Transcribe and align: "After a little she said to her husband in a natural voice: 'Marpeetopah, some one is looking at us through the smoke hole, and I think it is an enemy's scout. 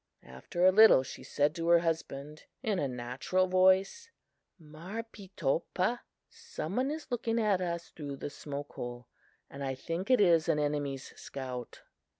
"After 0.25 0.65
a 0.65 0.71
little 0.71 1.03
she 1.03 1.21
said 1.21 1.53
to 1.53 1.67
her 1.67 1.77
husband 1.77 2.45
in 2.63 2.79
a 2.79 2.87
natural 2.87 3.45
voice: 3.45 4.09
'Marpeetopah, 4.59 5.99
some 6.27 6.75
one 6.77 6.89
is 6.89 7.11
looking 7.11 7.37
at 7.39 7.61
us 7.61 7.89
through 7.89 8.15
the 8.15 8.31
smoke 8.31 8.73
hole, 8.73 9.09
and 9.47 9.63
I 9.63 9.75
think 9.75 10.09
it 10.09 10.19
is 10.19 10.49
an 10.49 10.57
enemy's 10.57 11.13
scout. 11.19 11.81